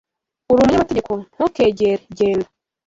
Uri 0.49 0.57
umunyamategeko? 0.61 1.11
ntukegere! 1.33 2.03
Genda 2.17 2.47